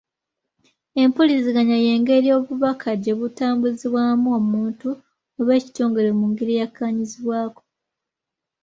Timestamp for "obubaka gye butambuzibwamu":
2.37-4.27